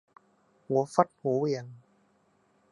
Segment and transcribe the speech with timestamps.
[0.67, 1.65] หัวฟัดหัวเหวี่ยง